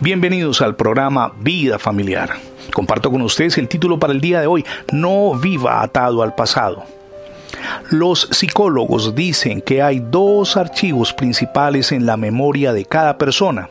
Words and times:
Bienvenidos 0.00 0.60
al 0.62 0.76
programa 0.76 1.32
Vida 1.40 1.78
Familiar. 1.78 2.30
Comparto 2.72 3.10
con 3.10 3.22
ustedes 3.22 3.58
el 3.58 3.68
título 3.68 3.98
para 3.98 4.12
el 4.12 4.20
día 4.20 4.40
de 4.40 4.46
hoy, 4.46 4.64
No 4.92 5.34
viva 5.34 5.82
atado 5.82 6.22
al 6.22 6.34
pasado. 6.34 6.84
Los 7.90 8.28
psicólogos 8.30 9.14
dicen 9.14 9.60
que 9.60 9.82
hay 9.82 10.00
dos 10.00 10.56
archivos 10.56 11.12
principales 11.12 11.92
en 11.92 12.06
la 12.06 12.16
memoria 12.16 12.72
de 12.72 12.84
cada 12.84 13.18
persona. 13.18 13.68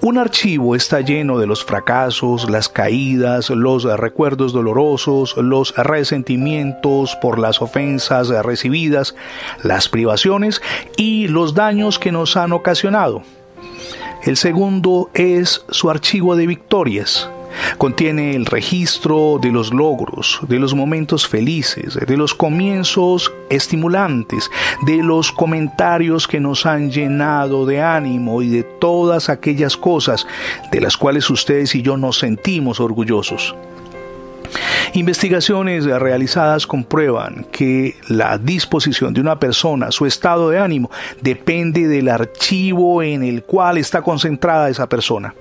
Un 0.00 0.18
archivo 0.18 0.74
está 0.74 1.00
lleno 1.00 1.38
de 1.38 1.46
los 1.46 1.64
fracasos, 1.64 2.48
las 2.48 2.68
caídas, 2.68 3.50
los 3.50 3.84
recuerdos 3.84 4.52
dolorosos, 4.52 5.36
los 5.36 5.74
resentimientos 5.76 7.16
por 7.16 7.38
las 7.38 7.60
ofensas 7.60 8.28
recibidas, 8.44 9.14
las 9.62 9.88
privaciones 9.88 10.62
y 10.96 11.28
los 11.28 11.54
daños 11.54 11.98
que 11.98 12.12
nos 12.12 12.36
han 12.36 12.52
ocasionado. 12.52 13.22
El 14.22 14.36
segundo 14.36 15.10
es 15.14 15.64
su 15.70 15.90
archivo 15.90 16.34
de 16.34 16.46
victorias. 16.46 17.30
Contiene 17.78 18.34
el 18.34 18.46
registro 18.46 19.38
de 19.40 19.50
los 19.50 19.72
logros, 19.72 20.40
de 20.48 20.58
los 20.58 20.74
momentos 20.74 21.26
felices, 21.26 21.94
de 21.94 22.16
los 22.16 22.34
comienzos 22.34 23.32
estimulantes, 23.48 24.50
de 24.86 25.02
los 25.02 25.32
comentarios 25.32 26.26
que 26.26 26.40
nos 26.40 26.66
han 26.66 26.90
llenado 26.90 27.64
de 27.64 27.80
ánimo 27.80 28.42
y 28.42 28.48
de 28.48 28.64
todas 28.64 29.28
aquellas 29.28 29.76
cosas 29.76 30.26
de 30.70 30.80
las 30.80 30.96
cuales 30.96 31.30
ustedes 31.30 31.74
y 31.74 31.82
yo 31.82 31.96
nos 31.96 32.18
sentimos 32.18 32.80
orgullosos. 32.80 33.54
Investigaciones 34.94 35.84
realizadas 35.84 36.66
comprueban 36.66 37.46
que 37.50 37.96
la 38.08 38.38
disposición 38.38 39.14
de 39.14 39.20
una 39.20 39.38
persona, 39.38 39.90
su 39.90 40.06
estado 40.06 40.50
de 40.50 40.58
ánimo, 40.58 40.90
depende 41.20 41.86
del 41.88 42.08
archivo 42.08 43.02
en 43.02 43.22
el 43.22 43.42
cual 43.44 43.78
está 43.78 44.02
concentrada 44.02 44.68
esa 44.68 44.88
persona. 44.88 45.34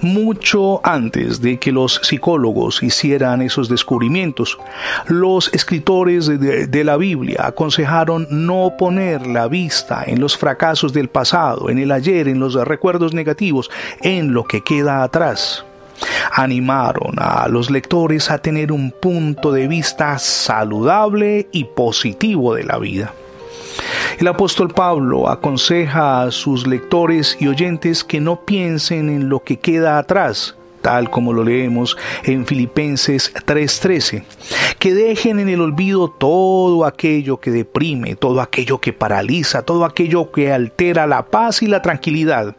Mucho 0.00 0.80
antes 0.84 1.40
de 1.40 1.58
que 1.58 1.72
los 1.72 2.00
psicólogos 2.02 2.82
hicieran 2.82 3.42
esos 3.42 3.68
descubrimientos, 3.68 4.58
los 5.06 5.52
escritores 5.54 6.26
de, 6.26 6.66
de 6.66 6.84
la 6.84 6.96
Biblia 6.96 7.46
aconsejaron 7.46 8.26
no 8.30 8.74
poner 8.78 9.26
la 9.26 9.48
vista 9.48 10.04
en 10.06 10.20
los 10.20 10.36
fracasos 10.36 10.92
del 10.92 11.08
pasado, 11.08 11.70
en 11.70 11.78
el 11.78 11.92
ayer, 11.92 12.28
en 12.28 12.40
los 12.40 12.54
recuerdos 12.54 13.14
negativos, 13.14 13.70
en 14.02 14.32
lo 14.32 14.44
que 14.44 14.62
queda 14.62 15.02
atrás 15.02 15.64
animaron 16.34 17.14
a 17.18 17.46
los 17.46 17.70
lectores 17.70 18.28
a 18.28 18.38
tener 18.38 18.72
un 18.72 18.90
punto 18.90 19.52
de 19.52 19.68
vista 19.68 20.18
saludable 20.18 21.46
y 21.52 21.64
positivo 21.64 22.54
de 22.54 22.64
la 22.64 22.78
vida. 22.78 23.14
El 24.18 24.26
apóstol 24.26 24.68
Pablo 24.68 25.28
aconseja 25.28 26.22
a 26.22 26.30
sus 26.32 26.66
lectores 26.66 27.36
y 27.38 27.46
oyentes 27.46 28.02
que 28.02 28.20
no 28.20 28.40
piensen 28.44 29.10
en 29.10 29.28
lo 29.28 29.44
que 29.44 29.60
queda 29.60 29.96
atrás, 29.96 30.56
tal 30.82 31.08
como 31.08 31.32
lo 31.32 31.44
leemos 31.44 31.96
en 32.24 32.46
Filipenses 32.46 33.32
3:13, 33.46 34.24
que 34.80 34.92
dejen 34.92 35.38
en 35.38 35.48
el 35.48 35.60
olvido 35.60 36.08
todo 36.08 36.84
aquello 36.84 37.38
que 37.38 37.52
deprime, 37.52 38.16
todo 38.16 38.40
aquello 38.40 38.80
que 38.80 38.92
paraliza, 38.92 39.62
todo 39.62 39.84
aquello 39.84 40.32
que 40.32 40.52
altera 40.52 41.06
la 41.06 41.26
paz 41.26 41.62
y 41.62 41.68
la 41.68 41.80
tranquilidad 41.80 42.56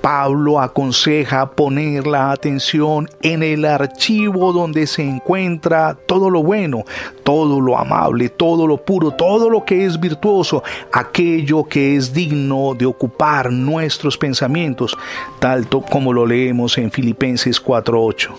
Pablo 0.00 0.60
aconseja 0.60 1.50
poner 1.50 2.06
la 2.06 2.30
atención 2.30 3.08
en 3.22 3.42
el 3.42 3.64
archivo 3.64 4.52
donde 4.52 4.86
se 4.86 5.02
encuentra 5.02 5.96
todo 6.06 6.30
lo 6.30 6.42
bueno, 6.42 6.84
todo 7.22 7.60
lo 7.60 7.78
amable, 7.78 8.28
todo 8.28 8.66
lo 8.66 8.78
puro, 8.78 9.10
todo 9.12 9.50
lo 9.50 9.64
que 9.64 9.84
es 9.84 9.98
virtuoso, 9.98 10.62
aquello 10.92 11.64
que 11.64 11.96
es 11.96 12.12
digno 12.12 12.74
de 12.74 12.86
ocupar 12.86 13.52
nuestros 13.52 14.16
pensamientos, 14.16 14.96
tal 15.38 15.66
como 15.68 16.12
lo 16.12 16.26
leemos 16.26 16.78
en 16.78 16.90
Filipenses 16.90 17.62
4.8. 17.62 18.30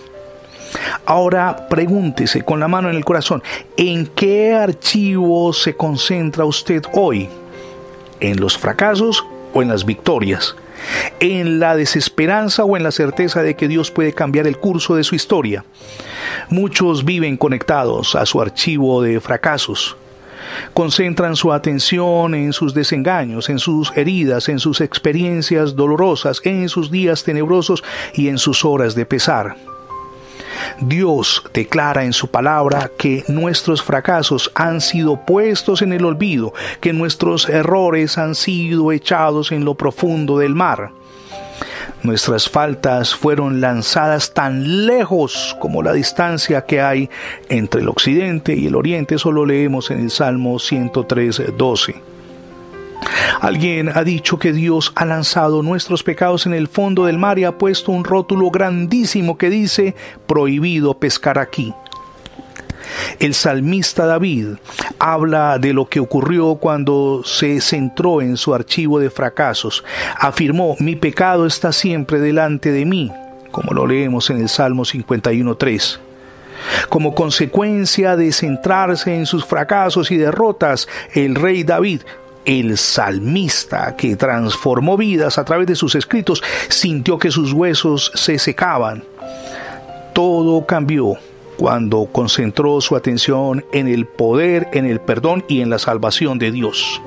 Ahora 1.06 1.68
pregúntese 1.68 2.42
con 2.42 2.60
la 2.60 2.68
mano 2.68 2.90
en 2.90 2.96
el 2.96 3.04
corazón, 3.04 3.42
¿en 3.76 4.06
qué 4.06 4.54
archivo 4.54 5.52
se 5.52 5.74
concentra 5.74 6.44
usted 6.44 6.82
hoy? 6.92 7.28
¿En 8.20 8.38
los 8.40 8.58
fracasos 8.58 9.24
o 9.54 9.62
en 9.62 9.68
las 9.68 9.84
victorias? 9.84 10.54
En 11.20 11.58
la 11.58 11.76
desesperanza 11.76 12.64
o 12.64 12.76
en 12.76 12.82
la 12.82 12.92
certeza 12.92 13.42
de 13.42 13.56
que 13.56 13.68
Dios 13.68 13.90
puede 13.90 14.12
cambiar 14.12 14.46
el 14.46 14.58
curso 14.58 14.96
de 14.96 15.04
su 15.04 15.14
historia. 15.14 15.64
Muchos 16.48 17.04
viven 17.04 17.36
conectados 17.36 18.14
a 18.14 18.26
su 18.26 18.40
archivo 18.40 19.02
de 19.02 19.20
fracasos. 19.20 19.96
Concentran 20.72 21.36
su 21.36 21.52
atención 21.52 22.34
en 22.34 22.52
sus 22.52 22.72
desengaños, 22.74 23.48
en 23.48 23.58
sus 23.58 23.94
heridas, 23.96 24.48
en 24.48 24.58
sus 24.58 24.80
experiencias 24.80 25.76
dolorosas, 25.76 26.40
en 26.44 26.68
sus 26.68 26.90
días 26.90 27.24
tenebrosos 27.24 27.84
y 28.14 28.28
en 28.28 28.38
sus 28.38 28.64
horas 28.64 28.94
de 28.94 29.04
pesar. 29.04 29.56
Dios 30.80 31.44
declara 31.52 32.04
en 32.04 32.12
su 32.12 32.28
palabra 32.28 32.90
que 32.96 33.24
nuestros 33.28 33.82
fracasos 33.82 34.50
han 34.54 34.80
sido 34.80 35.24
puestos 35.24 35.82
en 35.82 35.92
el 35.92 36.04
olvido, 36.04 36.52
que 36.80 36.92
nuestros 36.92 37.48
errores 37.48 38.18
han 38.18 38.34
sido 38.34 38.92
echados 38.92 39.52
en 39.52 39.64
lo 39.64 39.74
profundo 39.74 40.38
del 40.38 40.54
mar. 40.54 40.90
Nuestras 42.02 42.48
faltas 42.48 43.14
fueron 43.14 43.60
lanzadas 43.60 44.32
tan 44.32 44.86
lejos 44.86 45.56
como 45.60 45.82
la 45.82 45.92
distancia 45.92 46.64
que 46.64 46.80
hay 46.80 47.10
entre 47.48 47.80
el 47.80 47.88
occidente 47.88 48.54
y 48.54 48.68
el 48.68 48.76
oriente, 48.76 49.16
eso 49.16 49.32
lo 49.32 49.44
leemos 49.44 49.90
en 49.90 50.00
el 50.00 50.10
Salmo 50.10 50.58
103, 50.60 51.56
12. 51.56 52.07
Alguien 53.40 53.90
ha 53.94 54.04
dicho 54.04 54.38
que 54.38 54.52
Dios 54.52 54.92
ha 54.96 55.04
lanzado 55.04 55.62
nuestros 55.62 56.02
pecados 56.02 56.46
en 56.46 56.54
el 56.54 56.68
fondo 56.68 57.06
del 57.06 57.18
mar 57.18 57.38
y 57.38 57.44
ha 57.44 57.56
puesto 57.56 57.92
un 57.92 58.04
rótulo 58.04 58.50
grandísimo 58.50 59.38
que 59.38 59.50
dice 59.50 59.94
prohibido 60.26 60.98
pescar 60.98 61.38
aquí. 61.38 61.72
El 63.18 63.34
salmista 63.34 64.06
David 64.06 64.56
habla 64.98 65.58
de 65.58 65.72
lo 65.72 65.88
que 65.88 66.00
ocurrió 66.00 66.56
cuando 66.56 67.22
se 67.24 67.60
centró 67.60 68.22
en 68.22 68.36
su 68.36 68.54
archivo 68.54 68.98
de 68.98 69.10
fracasos. 69.10 69.84
Afirmó, 70.18 70.76
mi 70.78 70.96
pecado 70.96 71.46
está 71.46 71.72
siempre 71.72 72.18
delante 72.18 72.72
de 72.72 72.84
mí, 72.84 73.12
como 73.50 73.72
lo 73.72 73.86
leemos 73.86 74.30
en 74.30 74.40
el 74.40 74.48
Salmo 74.48 74.84
51.3. 74.84 75.98
Como 76.88 77.14
consecuencia 77.14 78.16
de 78.16 78.32
centrarse 78.32 79.14
en 79.14 79.26
sus 79.26 79.44
fracasos 79.44 80.10
y 80.10 80.16
derrotas, 80.16 80.88
el 81.14 81.34
rey 81.34 81.62
David 81.62 82.02
el 82.48 82.78
salmista 82.78 83.94
que 83.94 84.16
transformó 84.16 84.96
vidas 84.96 85.36
a 85.36 85.44
través 85.44 85.66
de 85.66 85.76
sus 85.76 85.94
escritos 85.94 86.42
sintió 86.70 87.18
que 87.18 87.30
sus 87.30 87.52
huesos 87.52 88.10
se 88.14 88.38
secaban. 88.38 89.04
Todo 90.14 90.64
cambió 90.64 91.18
cuando 91.58 92.06
concentró 92.06 92.80
su 92.80 92.96
atención 92.96 93.66
en 93.72 93.86
el 93.86 94.06
poder, 94.06 94.68
en 94.72 94.86
el 94.86 94.98
perdón 94.98 95.44
y 95.46 95.60
en 95.60 95.68
la 95.68 95.78
salvación 95.78 96.38
de 96.38 96.50
Dios. 96.50 97.02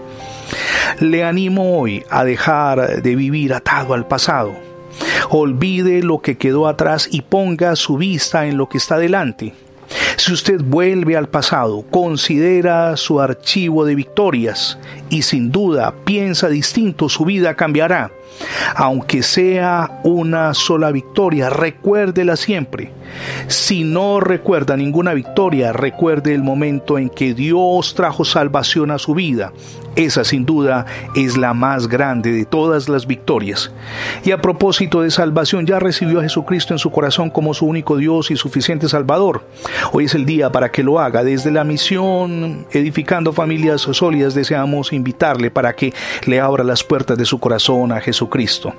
Le 1.00 1.24
animo 1.24 1.79
hoy 1.79 2.03
a 2.12 2.23
dejar 2.23 3.02
de 3.02 3.16
vivir 3.16 3.56
atado 3.56 3.96
al 3.96 4.08
pasado. 4.08 4.53
Olvide 5.31 6.03
lo 6.03 6.19
que 6.19 6.38
quedó 6.38 6.68
atrás 6.68 7.09
y 7.09 7.22
ponga 7.22 7.75
su 7.75 7.97
vista 7.97 8.46
en 8.46 8.58
lo 8.58 8.69
que 8.69 8.78
está 8.78 9.00
delante. 9.00 9.56
Si 10.24 10.32
usted 10.32 10.62
vuelve 10.62 11.18
al 11.18 11.30
pasado, 11.30 11.84
considera 11.90 12.96
su 12.96 13.20
archivo 13.20 13.86
de 13.86 13.96
victorias 13.96 14.78
y 15.09 15.24
sin 15.24 15.52
duda 15.52 15.96
piensa 16.06 16.48
distinto, 16.48 17.09
su 17.09 17.26
vida 17.26 17.56
cambiará. 17.56 18.12
Aunque 18.75 19.24
sea 19.24 20.00
una 20.03 20.53
sola 20.53 20.92
victoria, 20.92 21.50
recuérdela 21.50 22.36
siempre. 22.36 22.92
Si 23.47 23.84
no 23.84 24.19
recuerda 24.19 24.78
ninguna 24.78 25.14
victoria, 25.14 25.74
recuerde 25.74 26.34
el 26.34 26.44
momento 26.44 26.97
en 26.97 27.09
que 27.09 27.34
Dios 27.34 27.94
trajo 27.94 28.24
salvación 28.24 28.91
a 28.91 29.00
su 29.00 29.14
vida. 29.14 29.52
Esa 29.97 30.24
sin 30.24 30.46
duda 30.46 30.86
es 31.16 31.36
la 31.36 31.53
más 31.53 31.90
grande 31.90 32.31
de 32.31 32.46
todas 32.46 32.88
las 32.88 33.08
victorias. 33.08 33.74
Y 34.24 34.31
a 34.31 34.41
propósito 34.41 35.02
de 35.02 35.12
salvación, 35.12 35.66
ya 35.66 35.80
recibió 35.80 36.20
a 36.20 36.23
Jesucristo 36.23 36.73
en 36.73 36.79
su 36.79 36.91
corazón 36.91 37.29
como 37.29 37.53
su 37.53 37.66
único 37.66 37.97
Dios 37.97 38.32
y 38.32 38.38
suficiente 38.38 38.88
Salvador. 38.88 39.44
Hoy 39.91 40.05
es 40.05 40.16
el 40.16 40.26
día 40.26 40.50
para 40.50 40.72
que 40.72 40.82
lo 40.82 41.00
haga. 41.00 41.26
Desde 41.26 41.52
la 41.52 41.66
misión 41.66 42.66
Edificando 42.72 43.34
Familias 43.34 43.82
Sólidas 43.82 44.34
deseamos 44.34 44.94
invitarle 44.94 45.52
para 45.52 45.73
que 45.73 45.94
le 46.26 46.40
abra 46.40 46.64
las 46.64 46.85
puertas 46.85 47.17
de 47.17 47.26
su 47.26 47.40
corazón 47.40 47.91
a 47.91 48.00
Jesucristo. 48.22 48.76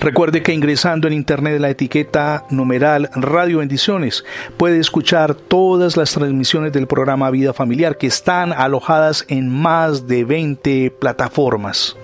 Recuerde 0.00 0.42
que 0.42 0.52
ingresando 0.52 1.06
en 1.06 1.14
internet 1.14 1.60
la 1.60 1.70
etiqueta 1.70 2.44
numeral 2.50 3.08
Radio 3.14 3.58
Bendiciones 3.58 4.24
puede 4.56 4.78
escuchar 4.78 5.34
todas 5.34 5.96
las 5.96 6.12
transmisiones 6.12 6.72
del 6.72 6.86
programa 6.86 7.30
Vida 7.30 7.52
Familiar 7.52 7.96
que 7.96 8.06
están 8.06 8.52
alojadas 8.52 9.24
en 9.28 9.48
más 9.48 10.06
de 10.06 10.24
20 10.24 10.90
plataformas. 10.98 11.96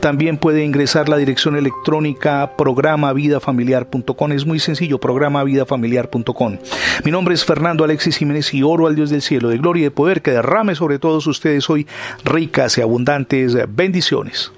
También 0.00 0.38
puede 0.38 0.64
ingresar 0.64 1.08
la 1.08 1.16
dirección 1.16 1.56
electrónica 1.56 2.56
programavidafamiliar.com. 2.56 4.32
Es 4.32 4.44
muy 4.44 4.58
sencillo, 4.58 4.98
programavidafamiliar.com. 4.98 6.58
Mi 7.04 7.10
nombre 7.10 7.34
es 7.34 7.44
Fernando 7.44 7.84
Alexis 7.84 8.16
Jiménez 8.16 8.52
y 8.52 8.62
oro 8.62 8.86
al 8.86 8.96
Dios 8.96 9.10
del 9.10 9.22
cielo 9.22 9.48
de 9.48 9.58
gloria 9.58 9.80
y 9.80 9.84
de 9.84 9.90
poder 9.90 10.20
que 10.20 10.32
derrame 10.32 10.74
sobre 10.74 10.98
todos 10.98 11.26
ustedes 11.26 11.68
hoy 11.70 11.86
ricas 12.24 12.76
y 12.78 12.82
abundantes 12.82 13.56
bendiciones. 13.74 14.52